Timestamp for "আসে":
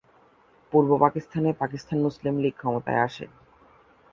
3.07-3.25